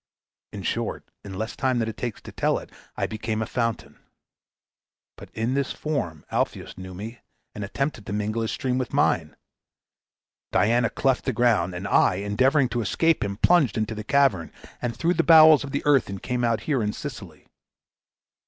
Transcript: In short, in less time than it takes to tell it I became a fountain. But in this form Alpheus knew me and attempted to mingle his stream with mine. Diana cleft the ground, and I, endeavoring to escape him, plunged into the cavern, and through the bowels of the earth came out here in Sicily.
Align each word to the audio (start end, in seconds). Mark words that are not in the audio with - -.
In 0.51 0.63
short, 0.63 1.11
in 1.23 1.35
less 1.37 1.55
time 1.55 1.77
than 1.77 1.87
it 1.87 1.95
takes 1.95 2.23
to 2.23 2.31
tell 2.31 2.57
it 2.57 2.71
I 2.97 3.05
became 3.05 3.39
a 3.39 3.45
fountain. 3.45 3.99
But 5.15 5.29
in 5.35 5.53
this 5.53 5.73
form 5.73 6.25
Alpheus 6.31 6.75
knew 6.75 6.95
me 6.95 7.19
and 7.53 7.63
attempted 7.63 8.07
to 8.07 8.11
mingle 8.13 8.41
his 8.41 8.49
stream 8.51 8.79
with 8.79 8.93
mine. 8.95 9.35
Diana 10.51 10.89
cleft 10.89 11.25
the 11.25 11.33
ground, 11.33 11.75
and 11.75 11.87
I, 11.87 12.15
endeavoring 12.15 12.67
to 12.69 12.81
escape 12.81 13.23
him, 13.23 13.37
plunged 13.37 13.77
into 13.77 13.93
the 13.93 14.03
cavern, 14.03 14.51
and 14.81 14.97
through 14.97 15.13
the 15.13 15.23
bowels 15.23 15.63
of 15.63 15.69
the 15.69 15.83
earth 15.85 16.09
came 16.23 16.43
out 16.43 16.61
here 16.61 16.81
in 16.81 16.93
Sicily. 16.93 17.45